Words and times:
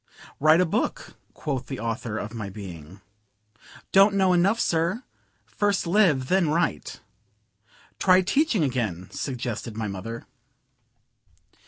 "Write 0.39 0.59
a 0.59 0.65
book," 0.65 1.13
quoth 1.35 1.67
the 1.67 1.79
author 1.79 2.17
of 2.17 2.33
my 2.33 2.49
being. 2.49 3.01
"Don't 3.91 4.15
know 4.15 4.33
enough, 4.33 4.59
sir. 4.59 5.03
First 5.45 5.85
live, 5.85 6.27
then 6.27 6.49
write." 6.49 7.01
"Try 7.99 8.21
teaching 8.23 8.63
again," 8.63 9.09
suggested 9.11 9.77
my 9.77 9.87
mother. 9.87 10.25